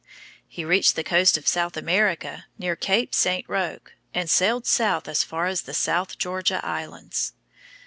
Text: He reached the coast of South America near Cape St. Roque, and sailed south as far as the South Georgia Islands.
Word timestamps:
He 0.47 0.65
reached 0.65 0.95
the 0.95 1.03
coast 1.03 1.37
of 1.37 1.47
South 1.47 1.77
America 1.77 2.45
near 2.57 2.75
Cape 2.75 3.13
St. 3.13 3.45
Roque, 3.47 3.93
and 4.15 4.27
sailed 4.31 4.65
south 4.65 5.07
as 5.07 5.23
far 5.23 5.45
as 5.45 5.61
the 5.61 5.75
South 5.75 6.17
Georgia 6.17 6.59
Islands. 6.63 7.33